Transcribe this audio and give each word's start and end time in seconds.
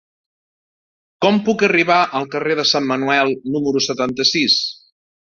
Com 1.25 1.35
puc 1.49 1.65
arribar 1.67 1.97
al 2.19 2.25
carrer 2.37 2.55
de 2.61 2.65
Sant 2.71 2.87
Manuel 2.93 3.35
número 3.57 3.83
setanta-sis? 3.89 4.57